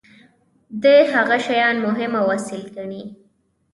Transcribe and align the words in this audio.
دي 0.83 0.97
هغه 1.13 1.37
شیان 1.45 1.75
مهم 1.85 2.11
او 2.19 2.25
اصیل 2.37 2.63
ګڼي. 2.75 3.03